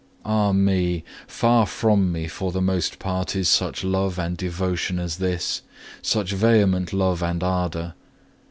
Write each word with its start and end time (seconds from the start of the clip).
Ah 0.25 0.51
me! 0.51 1.03
far 1.27 1.67
from 1.67 2.11
me 2.11 2.27
for 2.27 2.51
the 2.51 2.59
most 2.59 2.97
part 2.97 3.35
is 3.35 3.47
such 3.47 3.83
love 3.83 4.17
and 4.17 4.35
devotion 4.35 4.97
as 4.97 5.17
this, 5.17 5.61
such 6.01 6.31
vehement 6.33 6.91
love 6.91 7.21
and 7.21 7.43
ardour. 7.43 7.93